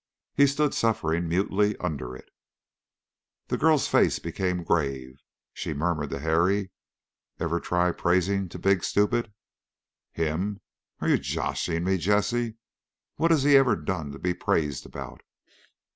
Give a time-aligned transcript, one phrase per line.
[0.33, 2.27] He stood suffering mutely under it.
[3.49, 5.19] The girl's face became grave.
[5.53, 6.71] She murmured to Harry,
[7.39, 9.31] "Ever try praisin' to big stupid?"
[10.11, 10.59] "Him?
[11.01, 12.55] Are you joshin' me, Jessie?
[13.17, 15.21] What's he ever done to be praised about?"